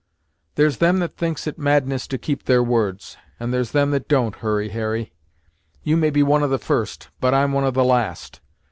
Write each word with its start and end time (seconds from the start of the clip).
"There's 0.55 0.77
them 0.79 0.97
that 0.97 1.15
thinks 1.15 1.45
it 1.45 1.59
madness 1.59 2.07
to 2.07 2.17
keep 2.17 2.45
their 2.45 2.63
words, 2.63 3.17
and 3.39 3.53
there's 3.53 3.69
them 3.69 3.91
that 3.91 4.07
don't, 4.07 4.33
Hurry 4.37 4.69
Harry. 4.69 5.13
You 5.83 5.95
may 5.95 6.09
be 6.09 6.23
one 6.23 6.41
of 6.41 6.49
the 6.49 6.57
first, 6.57 7.09
but 7.19 7.35
I'm 7.35 7.51
one 7.51 7.65
of 7.65 7.75
the 7.75 7.85
last. 7.85 8.41